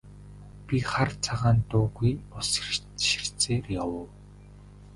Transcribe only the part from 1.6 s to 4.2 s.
дуугүй ус ширтсээр явав.